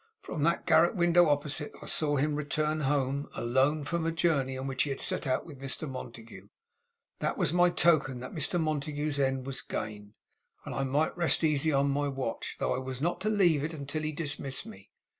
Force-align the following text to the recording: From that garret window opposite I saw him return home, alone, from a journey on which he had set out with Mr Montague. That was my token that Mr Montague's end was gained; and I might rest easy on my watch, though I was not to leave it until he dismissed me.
From 0.23 0.41
that 0.41 0.65
garret 0.65 0.95
window 0.95 1.29
opposite 1.29 1.73
I 1.79 1.85
saw 1.85 2.15
him 2.15 2.33
return 2.33 2.79
home, 2.79 3.29
alone, 3.35 3.83
from 3.83 4.03
a 4.03 4.11
journey 4.11 4.57
on 4.57 4.65
which 4.65 4.81
he 4.81 4.89
had 4.89 4.99
set 4.99 5.27
out 5.27 5.45
with 5.45 5.61
Mr 5.61 5.87
Montague. 5.87 6.47
That 7.19 7.37
was 7.37 7.53
my 7.53 7.69
token 7.69 8.19
that 8.19 8.33
Mr 8.33 8.59
Montague's 8.59 9.19
end 9.19 9.45
was 9.45 9.61
gained; 9.61 10.15
and 10.65 10.73
I 10.73 10.85
might 10.85 11.15
rest 11.15 11.43
easy 11.43 11.71
on 11.71 11.91
my 11.91 12.07
watch, 12.07 12.55
though 12.57 12.73
I 12.73 12.79
was 12.79 12.99
not 12.99 13.21
to 13.21 13.29
leave 13.29 13.63
it 13.63 13.75
until 13.75 14.01
he 14.01 14.11
dismissed 14.11 14.65
me. 14.65 14.89